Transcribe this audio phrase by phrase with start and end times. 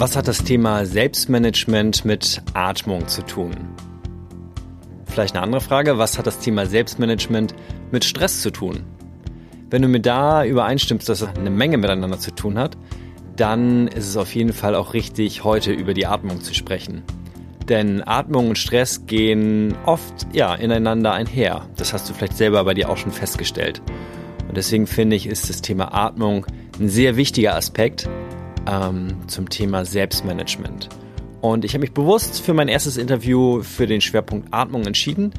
[0.00, 3.50] Was hat das Thema Selbstmanagement mit Atmung zu tun?
[5.06, 7.52] Vielleicht eine andere Frage, was hat das Thema Selbstmanagement
[7.90, 8.84] mit Stress zu tun?
[9.70, 12.78] Wenn du mir da übereinstimmst, dass es eine Menge miteinander zu tun hat,
[13.34, 17.02] dann ist es auf jeden Fall auch richtig, heute über die Atmung zu sprechen.
[17.68, 21.66] Denn Atmung und Stress gehen oft ja, ineinander einher.
[21.76, 23.82] Das hast du vielleicht selber bei dir auch schon festgestellt.
[24.46, 26.46] Und deswegen finde ich, ist das Thema Atmung
[26.78, 28.08] ein sehr wichtiger Aspekt,
[28.68, 30.88] ähm, zum Thema Selbstmanagement.
[31.40, 35.32] Und ich habe mich bewusst für mein erstes Interview für den Schwerpunkt Atmung entschieden,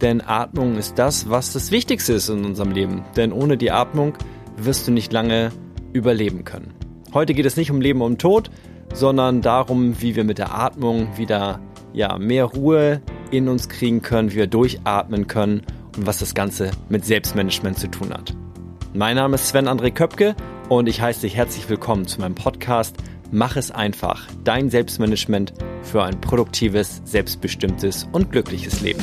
[0.00, 3.04] denn Atmung ist das, was das Wichtigste ist in unserem Leben.
[3.16, 4.14] Denn ohne die Atmung
[4.56, 5.52] wirst du nicht lange
[5.92, 6.74] überleben können.
[7.12, 8.50] Heute geht es nicht um Leben und Tod,
[8.92, 11.60] sondern darum, wie wir mit der Atmung wieder
[11.92, 15.62] ja, mehr Ruhe in uns kriegen können, wie wir durchatmen können
[15.96, 18.34] und was das Ganze mit Selbstmanagement zu tun hat.
[18.92, 20.34] Mein Name ist Sven André Köpke
[20.68, 22.96] und ich heiße dich herzlich willkommen zu meinem Podcast
[23.30, 29.02] Mach es einfach, dein Selbstmanagement für ein produktives, selbstbestimmtes und glückliches Leben.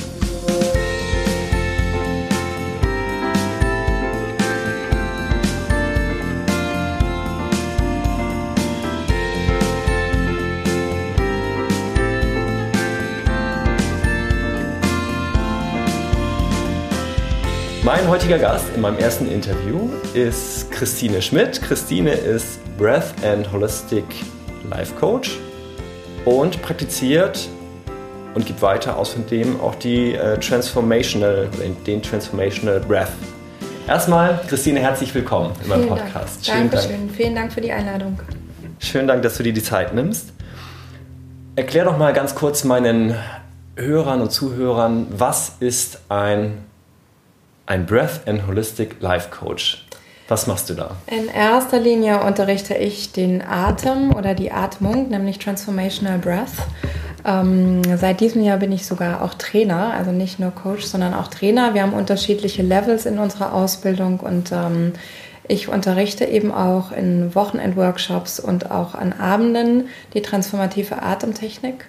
[17.84, 21.60] Mein heutiger Gast in meinem ersten Interview ist Christine Schmidt.
[21.64, 24.06] Christine ist Breath and Holistic
[24.70, 25.40] Life Coach
[26.24, 27.50] und praktiziert
[28.36, 31.50] und gibt weiter außerdem auch die äh, Transformational,
[31.88, 33.10] den Transformational Breath.
[33.88, 36.48] Erstmal, Christine, herzlich willkommen in meinem Podcast.
[36.48, 36.58] Dank.
[36.58, 37.08] Schönen Dankeschön.
[37.08, 37.12] Dank.
[37.16, 38.20] Vielen Dank für die Einladung.
[38.78, 40.34] Schönen Dank, dass du dir die Zeit nimmst.
[41.56, 43.16] Erklär doch mal ganz kurz meinen
[43.76, 46.60] Hörern und Zuhörern, was ist ein
[47.72, 49.86] ein Breath and Holistic Life Coach.
[50.28, 50.98] Was machst du da?
[51.08, 56.52] In erster Linie unterrichte ich den Atem oder die Atmung, nämlich Transformational Breath.
[57.24, 61.28] Ähm, seit diesem Jahr bin ich sogar auch Trainer, also nicht nur Coach, sondern auch
[61.28, 61.74] Trainer.
[61.74, 64.92] Wir haben unterschiedliche Levels in unserer Ausbildung und ähm,
[65.48, 71.86] ich unterrichte eben auch in Wochenendworkshops und auch an Abenden die transformative Atemtechnik.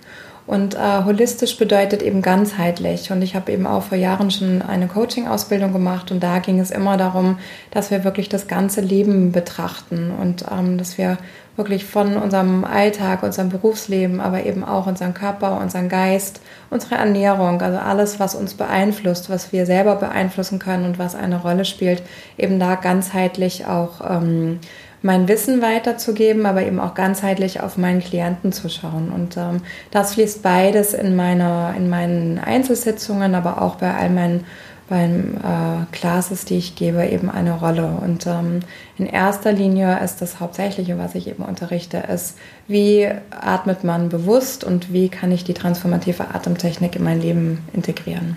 [0.47, 3.13] Und äh, holistisch bedeutet eben ganzheitlich.
[3.13, 6.71] Und ich habe eben auch vor Jahren schon eine Coaching-Ausbildung gemacht und da ging es
[6.73, 7.39] immer darum,
[7.71, 11.19] dass wir wirklich das ganze Leben betrachten und ähm, dass wir
[11.57, 17.61] wirklich von unserem Alltag, unserem Berufsleben, aber eben auch unseren Körper, unseren Geist, unsere Ernährung,
[17.61, 22.03] also alles, was uns beeinflusst, was wir selber beeinflussen können und was eine Rolle spielt,
[22.39, 24.61] eben da ganzheitlich auch ähm,
[25.03, 29.11] mein Wissen weiterzugeben, aber eben auch ganzheitlich auf meinen Klienten zu schauen.
[29.11, 34.45] Und ähm, das fließt beides in, meine, in meinen Einzelsitzungen, aber auch bei all meinen
[34.93, 37.87] beim äh, Classes, die ich gebe, eben eine Rolle.
[37.87, 38.61] Und ähm,
[38.99, 42.37] in erster Linie ist das Hauptsächliche, was ich eben unterrichte, ist,
[42.69, 48.37] wie atmet man bewusst und wie kann ich die transformative Atemtechnik in mein Leben integrieren.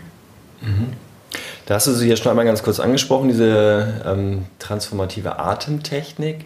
[0.62, 0.94] Mhm.
[1.66, 6.46] Da hast du sie ja schon einmal ganz kurz angesprochen, diese ähm, transformative Atemtechnik.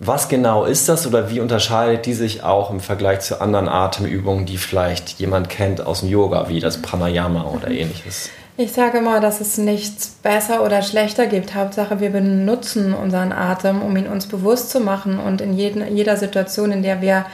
[0.00, 4.46] Was genau ist das oder wie unterscheidet die sich auch im Vergleich zu anderen Atemübungen,
[4.46, 8.30] die vielleicht jemand kennt aus dem Yoga, wie das Pranayama oder ähnliches?
[8.56, 11.54] Ich sage immer, dass es nichts besser oder schlechter gibt.
[11.54, 16.16] Hauptsache, wir benutzen unseren Atem, um ihn uns bewusst zu machen und in jeden, jeder
[16.16, 17.24] Situation, in der wir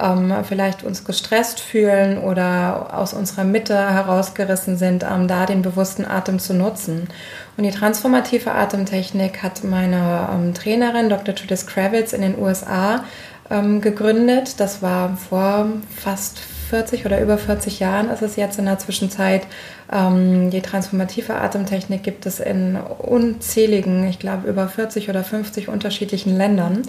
[0.00, 6.04] ähm, vielleicht uns gestresst fühlen oder aus unserer Mitte herausgerissen sind, ähm, da den bewussten
[6.04, 7.08] Atem zu nutzen.
[7.56, 11.34] Und die transformative Atemtechnik hat meine ähm, Trainerin Dr.
[11.34, 13.04] Judith Kravitz in den USA
[13.50, 14.58] ähm, gegründet.
[14.58, 16.38] Das war vor fast
[16.74, 19.46] 40 oder über 40 Jahren ist es jetzt in der Zwischenzeit.
[19.92, 26.36] Ähm, die transformative Atemtechnik gibt es in unzähligen, ich glaube über 40 oder 50 unterschiedlichen
[26.36, 26.82] Ländern.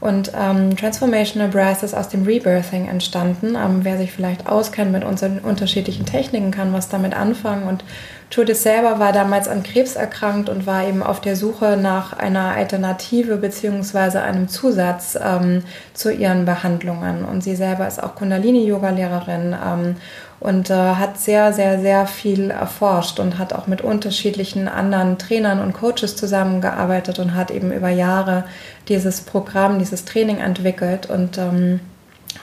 [0.00, 3.54] Und ähm, Transformational Breath ist aus dem Rebirthing entstanden.
[3.54, 7.68] Ähm, wer sich vielleicht auskennt mit unseren unterschiedlichen Techniken, kann was damit anfangen.
[7.68, 7.84] Und
[8.30, 12.52] Judith selber war damals an Krebs erkrankt und war eben auf der Suche nach einer
[12.52, 14.18] Alternative bzw.
[14.18, 15.62] einem Zusatz ähm,
[15.94, 17.24] zu ihren Behandlungen.
[17.24, 19.96] Und sie selber ist auch Kundalini-Yoga-Lehrerin ähm,
[20.40, 25.60] und äh, hat sehr, sehr, sehr viel erforscht und hat auch mit unterschiedlichen anderen Trainern
[25.60, 28.44] und Coaches zusammengearbeitet und hat eben über Jahre
[28.88, 31.80] dieses Programm, dieses Training entwickelt und ähm,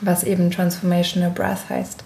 [0.02, 2.04] was eben Transformational Breath heißt.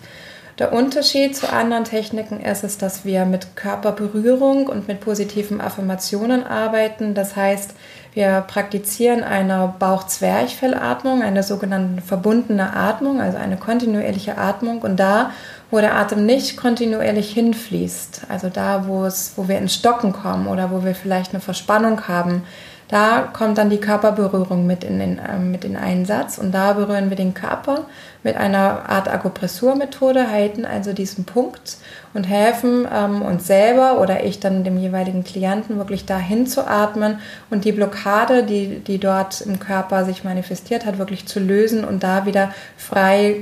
[0.59, 6.45] Der Unterschied zu anderen Techniken ist es, dass wir mit Körperberührung und mit positiven Affirmationen
[6.45, 7.13] arbeiten.
[7.13, 7.75] Das heißt,
[8.13, 14.81] wir praktizieren eine Bauch-Zwerchfellatmung, eine sogenannte verbundene Atmung, also eine kontinuierliche Atmung.
[14.81, 15.31] Und da,
[15.71, 20.47] wo der Atem nicht kontinuierlich hinfließt, also da, wo, es, wo wir ins Stocken kommen
[20.47, 22.43] oder wo wir vielleicht eine Verspannung haben,
[22.89, 27.11] Da kommt dann die Körperberührung mit in den, äh, mit in Einsatz und da berühren
[27.11, 27.85] wir den Körper
[28.23, 31.77] mit einer Art Akupressurmethode, halten also diesen Punkt
[32.15, 37.19] und helfen ähm, uns selber oder ich dann dem jeweiligen Klienten wirklich dahin zu atmen
[37.51, 42.01] und die Blockade, die, die dort im Körper sich manifestiert hat, wirklich zu lösen und
[42.01, 43.41] da wieder frei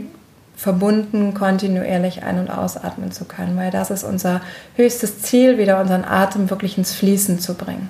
[0.57, 4.41] verbunden kontinuierlich ein- und ausatmen zu können, weil das ist unser
[4.75, 7.89] höchstes Ziel, wieder unseren Atem wirklich ins Fließen zu bringen.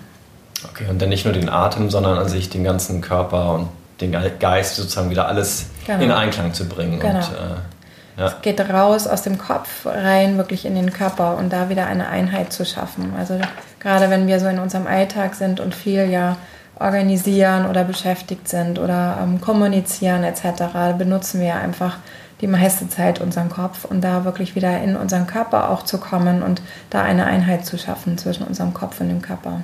[0.64, 3.70] Okay, und dann nicht nur den Atem, sondern an sich den ganzen Körper und
[4.02, 6.04] den Geist sozusagen wieder alles genau.
[6.04, 7.00] in Einklang zu bringen.
[7.00, 7.18] Genau.
[7.18, 8.28] Und, äh, ja.
[8.28, 12.08] Es geht raus aus dem Kopf rein, wirklich in den Körper und da wieder eine
[12.08, 13.14] Einheit zu schaffen.
[13.18, 13.40] Also
[13.80, 16.38] gerade wenn wir so in unserem Alltag sind und viel ja
[16.80, 21.98] organisieren oder beschäftigt sind oder ähm, kommunizieren etc., benutzen wir einfach
[22.42, 26.44] die meiste Zeit unseren Kopf und da wirklich wieder in unseren Körper auch zu kommen
[26.44, 29.62] und da eine Einheit zu schaffen zwischen unserem Kopf und dem Körper.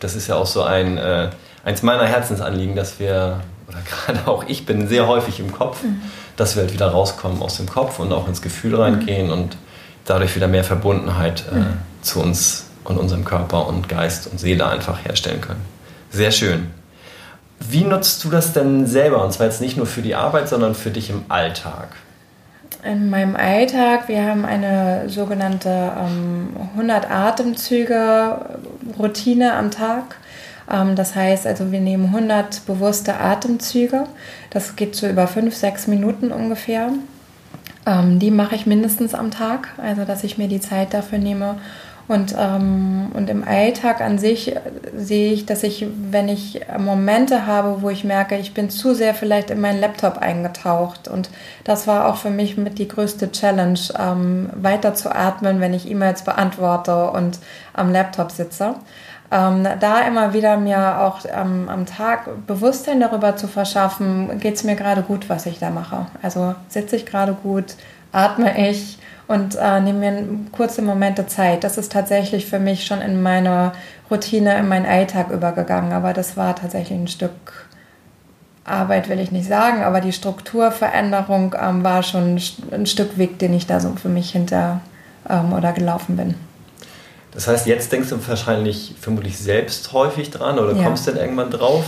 [0.00, 1.30] Das ist ja auch so ein, äh,
[1.64, 3.78] eins meiner Herzensanliegen, dass wir, oder
[4.14, 6.00] gerade auch ich bin sehr häufig im Kopf, mhm.
[6.36, 9.32] dass wir halt wieder rauskommen aus dem Kopf und auch ins Gefühl reingehen mhm.
[9.32, 9.56] und
[10.04, 11.66] dadurch wieder mehr Verbundenheit äh, mhm.
[12.02, 15.64] zu uns und unserem Körper und Geist und Seele einfach herstellen können.
[16.10, 16.70] Sehr schön.
[17.60, 19.22] Wie nutzt du das denn selber?
[19.22, 21.88] Und zwar jetzt nicht nur für die Arbeit, sondern für dich im Alltag?
[22.84, 28.58] In meinem Alltag, wir haben eine sogenannte ähm, 100 Atemzüge
[28.98, 30.16] Routine am Tag.
[30.70, 34.04] Ähm, das heißt also, wir nehmen 100 bewusste Atemzüge.
[34.50, 36.90] Das geht so über 5, 6 Minuten ungefähr.
[37.86, 41.56] Ähm, die mache ich mindestens am Tag, also dass ich mir die Zeit dafür nehme.
[42.08, 44.56] Und, ähm, und im Alltag an sich
[44.96, 49.12] sehe ich, dass ich, wenn ich Momente habe, wo ich merke, ich bin zu sehr
[49.12, 51.06] vielleicht in meinen Laptop eingetaucht.
[51.06, 51.28] Und
[51.64, 55.88] das war auch für mich mit die größte Challenge, ähm, weiter zu atmen, wenn ich
[55.88, 57.38] E-Mails beantworte und
[57.74, 58.76] am Laptop sitze.
[59.30, 64.64] Ähm, da immer wieder mir auch ähm, am Tag Bewusstsein darüber zu verschaffen, geht es
[64.64, 66.06] mir gerade gut, was ich da mache.
[66.22, 67.74] Also sitze ich gerade gut,
[68.12, 68.98] atme ich
[69.28, 71.62] und äh, nehme mir kurze Momente Zeit.
[71.62, 73.72] Das ist tatsächlich für mich schon in meine
[74.10, 75.92] Routine, in meinen Alltag übergegangen.
[75.92, 77.68] Aber das war tatsächlich ein Stück
[78.64, 82.38] Arbeit, will ich nicht sagen, aber die Strukturveränderung ähm, war schon
[82.70, 84.80] ein Stück Weg, den ich da so für mich hinter
[85.28, 86.34] ähm, oder gelaufen bin.
[87.32, 90.84] Das heißt, jetzt denkst du wahrscheinlich vermutlich selbst häufig dran oder ja.
[90.84, 91.84] kommst dann irgendwann drauf?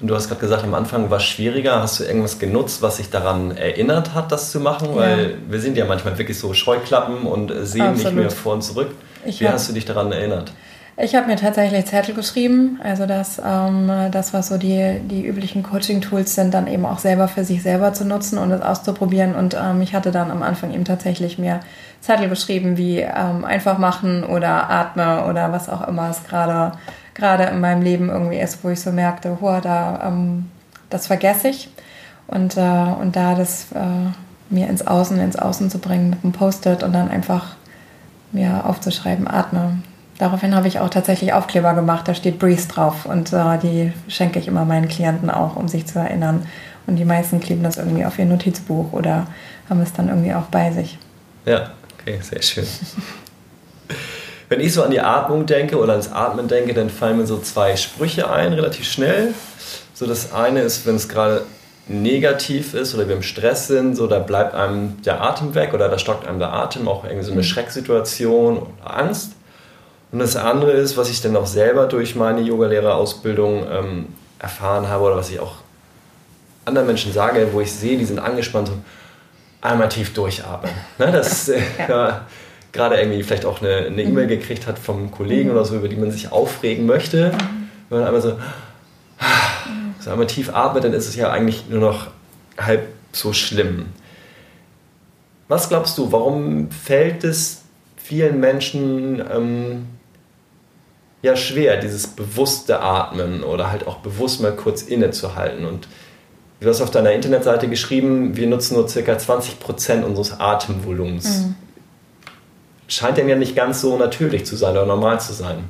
[0.00, 1.82] Und du hast gerade gesagt, am Anfang war es schwieriger.
[1.82, 4.88] Hast du irgendwas genutzt, was dich daran erinnert hat, das zu machen?
[4.90, 4.96] Ja.
[4.96, 8.04] Weil wir sind ja manchmal wirklich so Scheuklappen und sehen Absolut.
[8.04, 8.92] nicht mehr vor und zurück.
[9.26, 10.52] Ich Wie hab, hast du dich daran erinnert?
[10.96, 15.62] Ich habe mir tatsächlich Zettel geschrieben, also das, ähm, das was so die, die üblichen
[15.62, 19.34] Coaching-Tools sind, dann eben auch selber für sich selber zu nutzen und es auszuprobieren.
[19.34, 21.60] Und ähm, ich hatte dann am Anfang eben tatsächlich mir
[22.00, 26.72] Zettel geschrieben, wie ähm, einfach machen oder atme oder was auch immer es gerade
[27.20, 30.50] gerade in meinem Leben irgendwie ist, wo ich so merkte, hoa, da, ähm,
[30.88, 31.68] das vergesse ich.
[32.26, 32.60] Und, äh,
[33.00, 34.10] und da das äh,
[34.48, 37.56] mir ins Außen, ins Außen zu bringen mit einem Post-it und dann einfach
[38.32, 39.78] mir aufzuschreiben, atme.
[40.18, 44.38] Daraufhin habe ich auch tatsächlich Aufkleber gemacht, da steht Breeze drauf und äh, die schenke
[44.38, 46.46] ich immer meinen Klienten auch, um sich zu erinnern.
[46.86, 49.26] Und die meisten kleben das irgendwie auf ihr Notizbuch oder
[49.68, 50.98] haben es dann irgendwie auch bei sich.
[51.46, 52.66] Ja, okay, sehr schön.
[54.50, 57.38] Wenn ich so an die Atmung denke oder ans Atmen denke, dann fallen mir so
[57.38, 59.32] zwei Sprüche ein, relativ schnell.
[59.94, 61.42] So das eine ist, wenn es gerade
[61.86, 65.88] negativ ist oder wir im Stress sind, so da bleibt einem der Atem weg oder
[65.88, 67.44] da stockt einem der Atem, auch irgendwie so eine mhm.
[67.44, 69.34] Schrecksituation oder Angst.
[70.10, 74.06] Und das andere ist, was ich dann auch selber durch meine Yogalehrerausbildung ähm,
[74.40, 75.58] erfahren habe oder was ich auch
[76.64, 78.74] anderen Menschen sage, wo ich sehe, die sind angespannt, so
[79.60, 80.72] einmal tief durchatmen.
[80.98, 82.22] Ne, das, äh, ja
[82.72, 84.28] gerade irgendwie vielleicht auch eine E-Mail mhm.
[84.28, 85.56] gekriegt hat vom Kollegen mhm.
[85.56, 87.32] oder so, über die man sich aufregen möchte.
[87.32, 87.68] Mhm.
[87.88, 88.38] Wenn man einmal so,
[90.00, 92.08] so einmal tief atmet, dann ist es ja eigentlich nur noch
[92.58, 93.86] halb so schlimm.
[95.48, 97.62] Was glaubst du, warum fällt es
[97.96, 99.86] vielen Menschen ähm,
[101.22, 105.66] ja schwer, dieses bewusste Atmen oder halt auch bewusst mal kurz innezuhalten?
[105.66, 105.88] Und
[106.60, 109.00] du hast auf deiner Internetseite geschrieben, wir nutzen nur ca.
[109.00, 111.40] 20% unseres Atemvolumens.
[111.40, 111.54] Mhm
[112.90, 115.64] scheint dem ja nicht ganz so natürlich zu sein oder normal zu sein.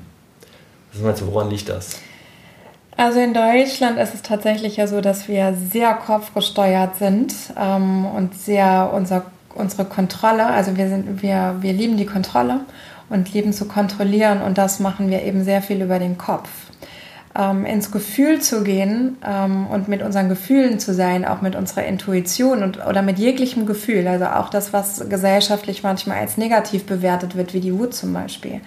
[0.92, 1.98] Was meinst du, woran liegt das?
[2.96, 8.34] Also in Deutschland ist es tatsächlich ja so, dass wir sehr kopfgesteuert sind ähm, und
[8.34, 12.60] sehr unser, unsere Kontrolle, also wir, sind, wir, wir lieben die Kontrolle
[13.08, 16.48] und lieben zu kontrollieren und das machen wir eben sehr viel über den Kopf
[17.38, 21.84] ähm, ins Gefühl zu gehen ähm, und mit unseren Gefühlen zu sein, auch mit unserer
[21.84, 27.36] Intuition und, oder mit jeglichem Gefühl, also auch das, was gesellschaftlich manchmal als negativ bewertet
[27.36, 28.60] wird, wie die Wut zum Beispiel.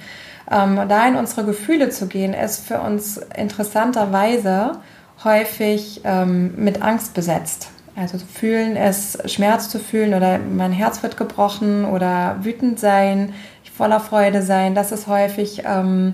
[0.51, 4.77] ähm, da in unsere Gefühle zu gehen, ist für uns interessanterweise
[5.23, 7.69] häufig ähm, mit Angst besetzt.
[7.95, 13.33] Also fühlen es, Schmerz zu fühlen oder mein Herz wird gebrochen oder wütend sein,
[13.75, 14.75] voller Freude sein.
[14.75, 16.13] Das ist häufig, ähm,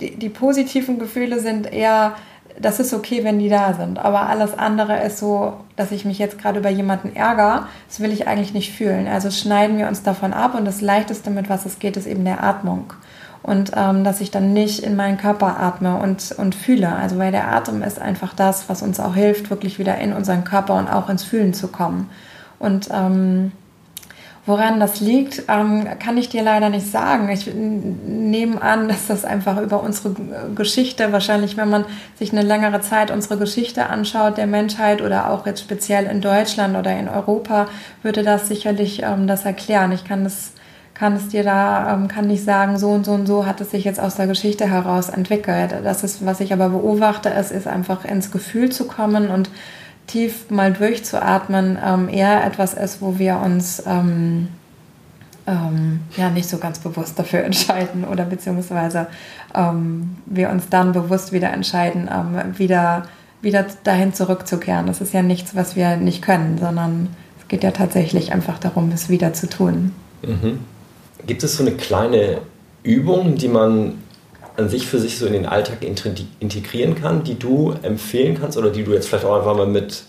[0.00, 2.14] die, die positiven Gefühle sind eher
[2.60, 3.98] das ist okay, wenn die da sind.
[3.98, 8.12] Aber alles andere ist so, dass ich mich jetzt gerade über jemanden ärgere, das will
[8.12, 9.06] ich eigentlich nicht fühlen.
[9.06, 12.24] Also schneiden wir uns davon ab und das Leichteste, mit was es geht, ist eben
[12.24, 12.92] der Atmung.
[13.42, 16.92] Und ähm, dass ich dann nicht in meinen Körper atme und, und fühle.
[16.94, 20.44] Also weil der Atem ist einfach das, was uns auch hilft, wirklich wieder in unseren
[20.44, 22.08] Körper und auch ins Fühlen zu kommen.
[22.60, 23.50] Und ähm,
[24.44, 27.28] Woran das liegt, ähm, kann ich dir leider nicht sagen.
[27.28, 30.16] Ich nehme an, dass das einfach über unsere
[30.56, 31.84] Geschichte, wahrscheinlich wenn man
[32.18, 36.76] sich eine längere Zeit unsere Geschichte anschaut, der Menschheit oder auch jetzt speziell in Deutschland
[36.76, 37.68] oder in Europa,
[38.02, 39.92] würde das sicherlich ähm, das erklären.
[39.92, 40.54] Ich kann es
[40.94, 43.70] kann es dir da, ähm, kann nicht sagen, so und so und so hat es
[43.70, 45.74] sich jetzt aus der Geschichte heraus entwickelt.
[45.82, 49.50] Das ist, was ich aber beobachte, es ist einfach ins Gefühl zu kommen und
[50.12, 54.48] tief mal durchzuatmen ähm, eher etwas ist, wo wir uns ähm,
[55.46, 59.06] ähm, ja nicht so ganz bewusst dafür entscheiden oder beziehungsweise
[59.54, 63.04] ähm, wir uns dann bewusst wieder entscheiden, ähm, wieder,
[63.40, 64.86] wieder dahin zurückzukehren.
[64.86, 67.08] Das ist ja nichts, was wir nicht können, sondern
[67.40, 69.92] es geht ja tatsächlich einfach darum, es wieder zu tun.
[70.22, 70.58] Mhm.
[71.26, 72.38] Gibt es so eine kleine
[72.82, 73.94] Übung, die man
[74.56, 78.70] an sich für sich so in den Alltag integrieren kann, die du empfehlen kannst oder
[78.70, 80.02] die du jetzt vielleicht auch einfach mal mit,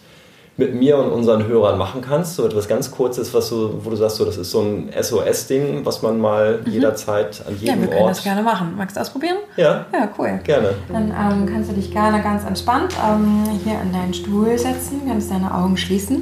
[0.57, 2.35] mit mir und unseren Hörern machen kannst?
[2.35, 5.85] So etwas ganz Kurzes, was so, wo du sagst, so, das ist so ein SOS-Ding,
[5.85, 6.71] was man mal mhm.
[6.71, 7.63] jederzeit an jedem Ort...
[7.63, 8.73] Ja, wir können Ort das gerne machen.
[8.77, 9.37] Magst du ausprobieren?
[9.55, 9.85] Ja.
[9.93, 10.39] Ja, cool.
[10.43, 10.73] Gerne.
[10.91, 15.31] Dann ähm, kannst du dich gerne ganz entspannt ähm, hier an deinen Stuhl setzen, kannst
[15.31, 16.21] deine Augen schließen.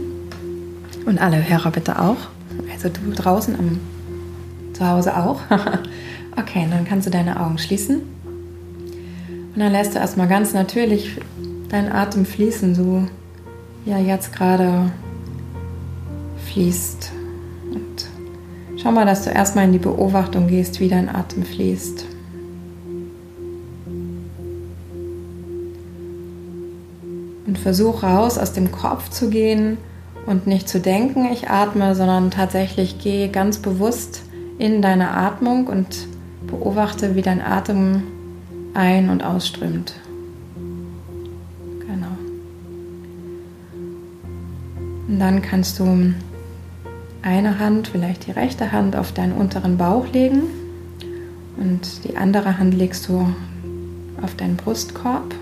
[1.05, 2.17] Und alle Hörer bitte auch.
[2.71, 3.79] Also du draußen am,
[4.73, 5.39] zu Hause auch.
[6.37, 8.01] Okay, dann kannst du deine Augen schließen.
[9.53, 11.17] Und dann lässt du erstmal ganz natürlich
[11.69, 13.03] deinen Atem fließen, so
[13.83, 14.91] wie er jetzt gerade
[16.45, 17.11] fließt.
[17.73, 18.07] Und
[18.81, 22.05] schau mal, dass du erstmal in die Beobachtung gehst, wie dein Atem fließt.
[27.47, 29.77] Und versuch raus aus dem Kopf zu gehen
[30.25, 34.23] und nicht zu denken, ich atme, sondern tatsächlich gehe ganz bewusst
[34.57, 36.07] in deine Atmung und
[36.51, 38.03] Beobachte, wie dein Atem
[38.73, 39.93] ein- und ausströmt.
[41.79, 42.15] Genau.
[45.07, 46.13] Und dann kannst du
[47.21, 50.43] eine Hand, vielleicht die rechte Hand, auf deinen unteren Bauch legen
[51.57, 53.33] und die andere Hand legst du
[54.21, 55.33] auf deinen Brustkorb.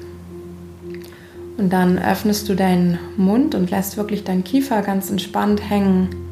[1.57, 6.28] Und dann öffnest du deinen Mund und lässt wirklich deinen Kiefer ganz entspannt hängen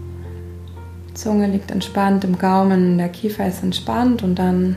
[1.17, 4.75] Zunge liegt entspannt im Gaumen, der Kiefer ist entspannt und dann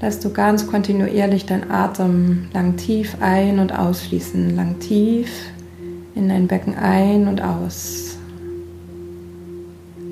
[0.00, 5.28] lässt du ganz kontinuierlich deinen Atem lang tief ein- und ausfließen, lang tief
[6.14, 8.16] in dein Becken ein und aus.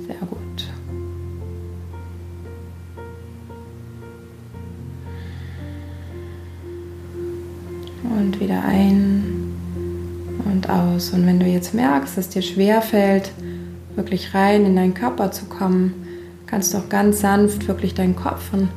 [0.06, 0.38] Sehr gut.
[8.02, 9.54] Und wieder ein
[10.44, 11.10] und aus.
[11.14, 13.32] Und wenn du jetzt merkst, dass dir schwer fällt,
[13.96, 15.94] wirklich rein in deinen Körper zu kommen,
[16.46, 18.68] kannst du auch ganz sanft wirklich deinen Kopf von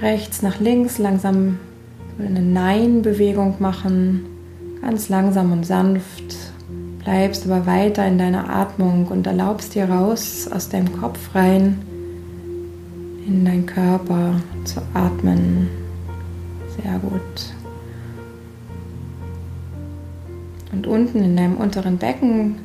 [0.00, 1.58] rechts nach links langsam
[2.18, 4.26] eine Nein-Bewegung machen,
[4.82, 6.36] ganz langsam und sanft.
[7.02, 11.78] Bleibst aber weiter in deiner Atmung und erlaubst dir raus aus deinem Kopf rein
[13.26, 14.34] in deinen Körper
[14.64, 15.68] zu atmen.
[16.76, 17.54] Sehr gut.
[20.72, 22.56] Und unten in deinem unteren Becken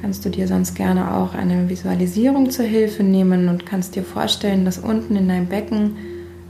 [0.00, 4.64] kannst du dir sonst gerne auch eine Visualisierung zur Hilfe nehmen und kannst dir vorstellen,
[4.64, 5.96] dass unten in deinem Becken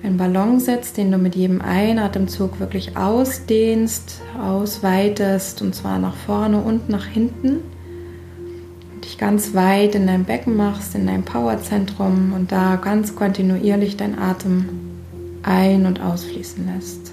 [0.02, 6.60] ein Ballon sitzt, den du mit jedem Einatemzug wirklich ausdehnst, ausweitest und zwar nach vorne
[6.60, 7.62] und nach hinten.
[8.94, 13.96] Und dich ganz weit in deinem Becken machst, in deinem Powerzentrum und da ganz kontinuierlich
[13.96, 14.68] dein Atem
[15.42, 17.12] ein- und ausfließen lässt.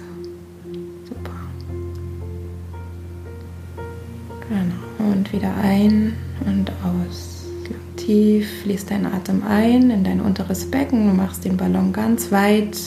[1.08, 1.32] Super.
[4.48, 5.10] Genau.
[5.10, 6.12] Und wieder ein
[6.46, 7.36] und aus.
[7.96, 12.78] Tief fließt dein Atem ein in dein unteres Becken, machst den Ballon ganz weit.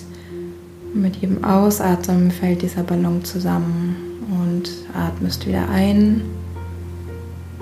[0.94, 3.96] Mit jedem Ausatmen fällt dieser Ballon zusammen
[4.30, 6.22] und atmest wieder ein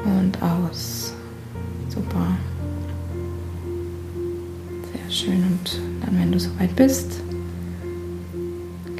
[0.03, 1.13] und aus.
[1.89, 2.37] Super.
[4.93, 5.43] Sehr schön.
[5.43, 7.21] Und dann, wenn du soweit bist,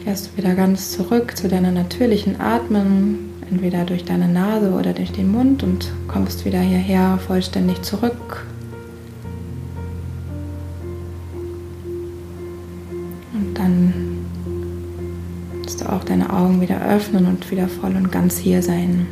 [0.04, 5.12] kehrst du wieder ganz zurück zu deiner natürlichen Atmung, entweder durch deine Nase oder durch
[5.12, 8.46] den Mund und kommst wieder hierher vollständig zurück.
[13.34, 14.18] Und dann
[15.88, 19.08] auch deine Augen wieder öffnen und wieder voll und ganz hier sein.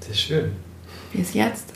[0.00, 0.52] Sehr schön.
[1.12, 1.71] Wie ist jetzt?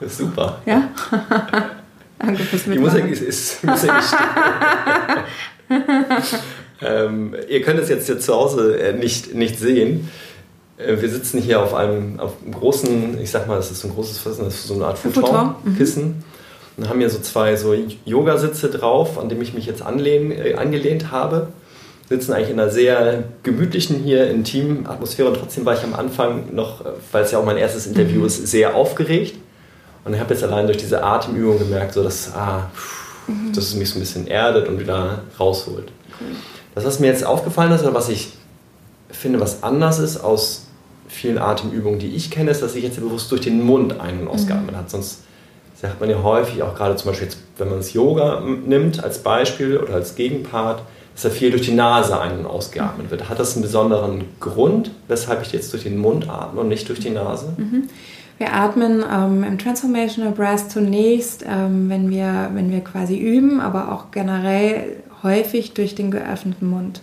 [0.00, 0.60] Das ist super.
[0.66, 0.88] Ja?
[2.18, 4.14] Danke fürs Die Musik ist, ist Musik ist
[6.80, 10.08] ähm, Ihr könnt es jetzt hier zu Hause äh, nicht, nicht sehen.
[10.78, 13.88] Äh, wir sitzen hier auf einem, auf einem großen, ich sag mal, das ist so
[13.88, 16.04] ein großes Kissen, das ist so eine Art Futon-Kissen.
[16.04, 16.24] Mhm.
[16.76, 17.74] Und haben hier so zwei so
[18.04, 21.48] Yogasitze drauf, an dem ich mich jetzt anlehn, äh, angelehnt habe.
[22.08, 26.54] Sitzen eigentlich in einer sehr gemütlichen, hier intimen Atmosphäre und trotzdem war ich am Anfang
[26.54, 28.26] noch, äh, weil es ja auch mein erstes Interview mhm.
[28.26, 29.34] ist, sehr aufgeregt.
[30.08, 32.70] Und ich habe jetzt allein durch diese Atemübung gemerkt, so dass, ah,
[33.26, 33.52] mhm.
[33.52, 35.92] dass es mich so ein bisschen erdet und wieder rausholt.
[36.18, 36.28] Cool.
[36.74, 38.32] Das, was mir jetzt aufgefallen ist, oder was ich
[39.10, 40.64] finde, was anders ist aus
[41.08, 44.28] vielen Atemübungen, die ich kenne, ist, dass ich jetzt bewusst durch den Mund ein- und
[44.28, 44.78] ausgeatmet mhm.
[44.78, 44.90] hat.
[44.90, 45.20] Sonst
[45.78, 49.18] sagt man ja häufig, auch gerade zum Beispiel jetzt, wenn man das Yoga nimmt als
[49.18, 53.28] Beispiel oder als Gegenpart, dass da viel durch die Nase ein- und ausgeatmet wird.
[53.28, 57.00] Hat das einen besonderen Grund, weshalb ich jetzt durch den Mund atme und nicht durch
[57.00, 57.52] die Nase?
[57.58, 57.90] Mhm.
[58.38, 63.92] Wir atmen ähm, im Transformational Breath zunächst, ähm, wenn, wir, wenn wir quasi üben, aber
[63.92, 67.02] auch generell häufig durch den geöffneten Mund.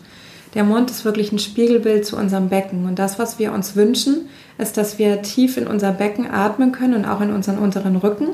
[0.54, 2.86] Der Mund ist wirklich ein Spiegelbild zu unserem Becken.
[2.86, 6.94] Und das, was wir uns wünschen, ist, dass wir tief in unser Becken atmen können
[6.94, 8.30] und auch in unseren unteren Rücken,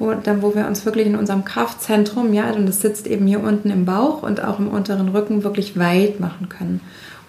[0.00, 3.40] wo, dann, wo wir uns wirklich in unserem Kraftzentrum, ja, und das sitzt eben hier
[3.40, 6.80] unten im Bauch und auch im unteren Rücken, wirklich weit machen können.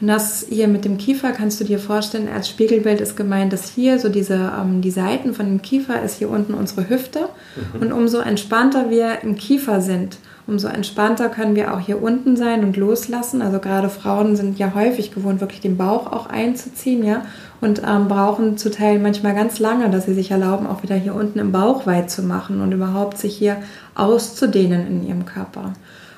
[0.01, 3.70] Und das hier mit dem Kiefer kannst du dir vorstellen, als Spiegelbild ist gemeint, dass
[3.70, 7.20] hier so diese, ähm, die Seiten von dem Kiefer ist hier unten unsere Hüfte.
[7.20, 7.81] Mhm.
[7.81, 10.17] Und umso entspannter wir im Kiefer sind,
[10.48, 13.43] umso entspannter können wir auch hier unten sein und loslassen.
[13.43, 17.24] Also gerade Frauen sind ja häufig gewohnt, wirklich den Bauch auch einzuziehen, ja,
[17.62, 21.13] und ähm, brauchen zu Teilen manchmal ganz lange, dass sie sich erlauben, auch wieder hier
[21.13, 23.58] unten im Bauch weit zu machen und überhaupt sich hier
[23.93, 25.73] auszudehnen in ihrem Körper.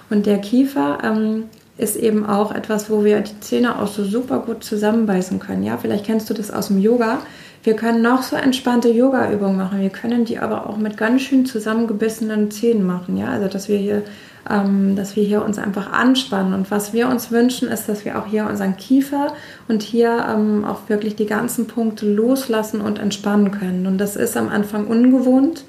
[0.10, 1.46] Und der Kiefer ähm,
[1.78, 5.64] ist eben auch etwas, wo wir die Zähne auch so super gut zusammenbeißen können.
[5.64, 7.20] Ja, vielleicht kennst du das aus dem Yoga.
[7.64, 9.82] Wir können noch so entspannte Yoga-Übungen machen.
[9.82, 13.18] Wir können die aber auch mit ganz schön zusammengebissenen Zähnen machen.
[13.18, 14.04] Ja, also dass wir hier,
[14.48, 16.54] ähm, dass wir hier uns einfach anspannen.
[16.54, 19.34] Und was wir uns wünschen, ist, dass wir auch hier unseren Kiefer
[19.68, 23.88] und hier ähm, auch wirklich die ganzen Punkte loslassen und entspannen können.
[23.88, 25.64] Und das ist am Anfang ungewohnt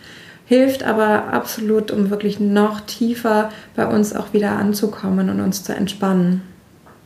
[0.46, 5.74] hilft aber absolut, um wirklich noch tiefer bei uns auch wieder anzukommen und uns zu
[5.74, 6.42] entspannen.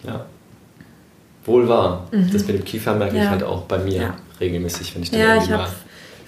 [0.04, 0.26] Ja.
[1.44, 2.08] Wohl wahr.
[2.12, 2.30] Mhm.
[2.32, 3.24] Das mit dem Kiefer merke ja.
[3.24, 4.14] ich halt auch bei mir ja.
[4.40, 5.68] regelmäßig, wenn ich dann ja, ich habe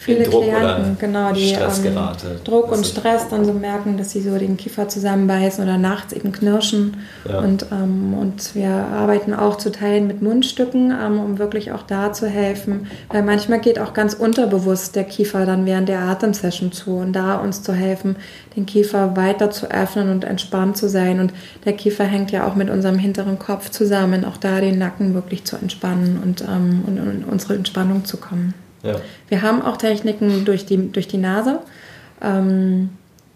[0.00, 2.06] viele Druck Klienten, genau, die ähm,
[2.42, 6.32] Druck und Stress dann so merken, dass sie so den Kiefer zusammenbeißen oder nachts eben
[6.32, 6.96] knirschen.
[7.28, 7.40] Ja.
[7.40, 12.14] Und, ähm, und wir arbeiten auch zu Teilen mit Mundstücken, ähm, um wirklich auch da
[12.14, 12.86] zu helfen.
[13.10, 17.36] Weil manchmal geht auch ganz unterbewusst der Kiefer dann während der Atemsession zu und da
[17.36, 18.16] uns zu helfen,
[18.56, 21.20] den Kiefer weiter zu öffnen und entspannt zu sein.
[21.20, 21.34] Und
[21.66, 25.44] der Kiefer hängt ja auch mit unserem hinteren Kopf zusammen, auch da den Nacken wirklich
[25.44, 28.54] zu entspannen und, ähm, und in unsere Entspannung zu kommen.
[28.82, 28.96] Ja.
[29.28, 31.60] Wir haben auch Techniken durch die, durch die Nase,
[32.22, 32.90] ähm,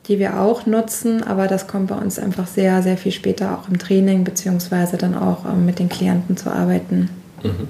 [0.07, 3.69] die wir auch nutzen, aber das kommt bei uns einfach sehr, sehr viel später auch
[3.69, 7.11] im Training, beziehungsweise dann auch ähm, mit den Klienten zu arbeiten.
[7.43, 7.69] Mhm.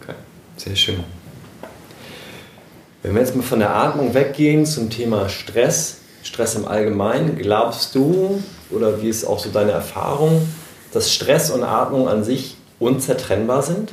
[0.00, 0.14] Okay,
[0.56, 1.00] sehr schön.
[3.02, 7.94] Wenn wir jetzt mal von der Atmung weggehen zum Thema Stress, Stress im Allgemeinen, glaubst
[7.94, 10.48] du oder wie ist auch so deine Erfahrung,
[10.92, 13.92] dass Stress und Atmung an sich unzertrennbar sind?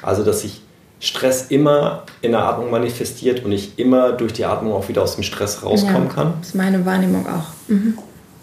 [0.00, 0.62] Also, dass sich
[1.02, 5.16] Stress immer in der Atmung manifestiert und ich immer durch die Atmung auch wieder aus
[5.16, 6.34] dem Stress rauskommen ja, kann.
[6.38, 7.48] Das ist meine Wahrnehmung auch.
[7.66, 7.98] Mhm.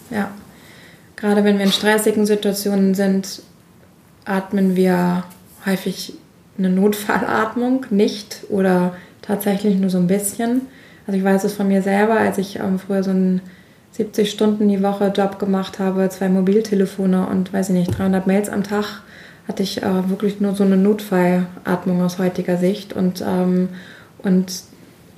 [0.10, 0.30] Ja.
[1.16, 3.44] Gerade wenn wir in stressigen Situationen sind,
[4.26, 5.24] atmen wir
[5.66, 6.16] häufig
[6.58, 10.64] eine Notfallatmung nicht oder tatsächlich nur so ein bisschen.
[11.08, 13.40] Also ich weiß es von mir selber, als ich ähm, früher so einen
[13.92, 18.50] 70 Stunden die Woche Job gemacht habe, zwei Mobiltelefone und weiß ich nicht, 300 Mails
[18.50, 19.02] am Tag
[19.50, 22.94] hatte ich äh, wirklich nur so eine Notfallatmung aus heutiger Sicht.
[22.94, 23.70] Und, ähm,
[24.20, 24.64] und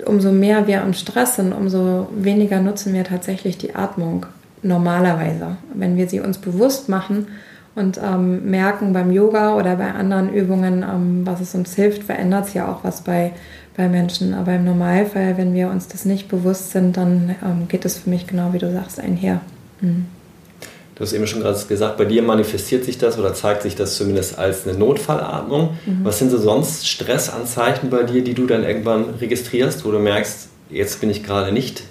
[0.06, 4.24] umso mehr wir im Stress sind, umso weniger nutzen wir tatsächlich die Atmung
[4.62, 5.58] normalerweise.
[5.74, 7.26] Wenn wir sie uns bewusst machen
[7.74, 12.46] und ähm, merken beim Yoga oder bei anderen Übungen, ähm, was es uns hilft, verändert
[12.46, 13.32] es ja auch was bei,
[13.76, 14.32] bei Menschen.
[14.32, 18.08] Aber im Normalfall, wenn wir uns das nicht bewusst sind, dann ähm, geht es für
[18.08, 19.42] mich genau wie du sagst einher.
[19.82, 20.06] Mhm.
[20.94, 23.96] Du hast eben schon gerade gesagt, bei dir manifestiert sich das oder zeigt sich das
[23.96, 25.70] zumindest als eine Notfallatmung.
[25.86, 26.04] Mhm.
[26.04, 30.48] Was sind so sonst Stressanzeichen bei dir, die du dann irgendwann registrierst, wo du merkst,
[30.70, 31.84] jetzt bin ich gerade nicht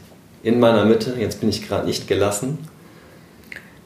[0.44, 2.60] in meiner Mitte, jetzt bin ich gerade nicht gelassen?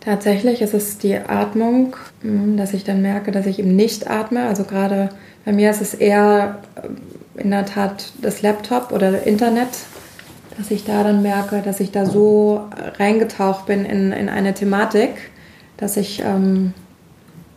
[0.02, 4.46] Tatsächlich ist es die Atmung, hm, dass ich dann merke, dass ich eben nicht atme.
[4.48, 5.10] Also gerade
[5.46, 6.60] bei mir ist es eher
[7.36, 9.70] in der Tat das Laptop oder Internet,
[10.58, 12.66] dass ich da dann merke, dass ich da so
[12.98, 15.12] reingetaucht bin in, in eine Thematik,
[15.78, 16.74] dass ich ähm,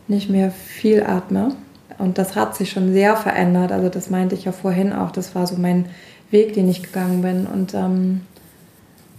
[0.07, 1.55] nicht mehr viel atme.
[1.97, 3.71] Und das hat sich schon sehr verändert.
[3.71, 5.11] Also das meinte ich ja vorhin auch.
[5.11, 5.85] Das war so mein
[6.31, 7.45] Weg, den ich gegangen bin.
[7.45, 8.21] Und ähm,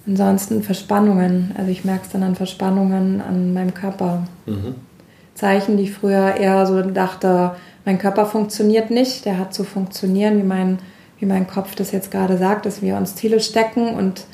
[0.07, 1.53] ansonsten Verspannungen.
[1.57, 4.27] Also ich merke es dann an Verspannungen an meinem Körper.
[4.47, 4.75] Mhm.
[5.35, 7.53] Zeichen, die ich früher eher so dachte,
[7.85, 9.25] mein Körper funktioniert nicht.
[9.25, 10.79] Der hat zu funktionieren, wie mein,
[11.21, 14.25] wie mein Kopf das jetzt gerade sagt, dass wir uns Ziele stecken und,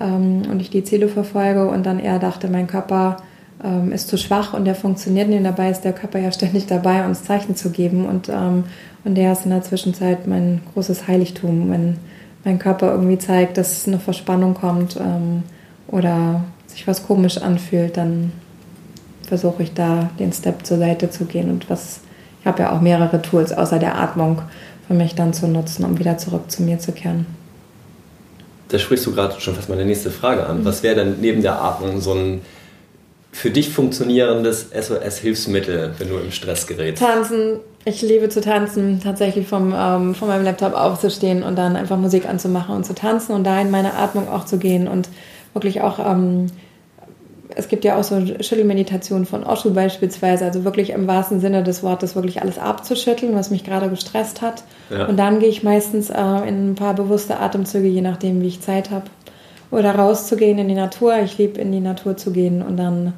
[0.00, 3.18] ähm, und ich die Ziele verfolge und dann eher dachte, mein Körper
[3.62, 5.44] ähm, ist zu schwach und der funktioniert nicht.
[5.44, 8.06] Dabei ist der Körper ja ständig dabei, uns Zeichen zu geben.
[8.06, 8.64] Und, ähm,
[9.04, 11.70] und der ist in der Zwischenzeit mein großes Heiligtum.
[11.70, 11.98] Wenn
[12.44, 15.42] mein Körper irgendwie zeigt, dass eine Verspannung kommt ähm,
[15.88, 18.32] oder sich was komisch anfühlt, dann
[19.26, 22.00] versuche ich da den Step zur Seite zu gehen und was
[22.46, 24.40] ich habe ja auch mehrere Tools außer der Atmung
[24.86, 27.26] für mich dann zu nutzen, um wieder zurück zu mir zu kehren.
[28.68, 30.60] Da sprichst du gerade schon fast meine nächste Frage an.
[30.60, 30.64] Mhm.
[30.64, 32.42] Was wäre denn neben der Atmung so ein
[33.32, 37.02] für dich funktionierendes SOS-Hilfsmittel, wenn du im Stress gerätst?
[37.02, 37.60] Tanzen.
[37.84, 42.28] Ich liebe zu tanzen, tatsächlich vom, ähm, von meinem Laptop aufzustehen und dann einfach Musik
[42.28, 45.08] anzumachen und zu tanzen und da in meine Atmung auch zu gehen und
[45.52, 46.46] wirklich auch, ähm,
[47.54, 51.82] es gibt ja auch so Schüttelmeditationen von Osho beispielsweise, also wirklich im wahrsten Sinne des
[51.82, 54.64] Wortes wirklich alles abzuschütteln, was mich gerade gestresst hat.
[54.90, 55.06] Ja.
[55.06, 58.60] Und dann gehe ich meistens äh, in ein paar bewusste Atemzüge, je nachdem, wie ich
[58.60, 59.04] Zeit habe.
[59.70, 61.18] Oder rauszugehen in die Natur.
[61.24, 63.14] Ich liebe in die Natur zu gehen und dann